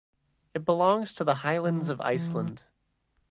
[0.55, 2.63] It belongs to the Highlands of Iceland.